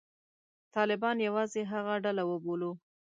طالبان 0.75 1.15
یوازې 1.27 1.61
هغه 1.71 1.93
ډله 2.03 2.23
وبولو. 2.29 2.71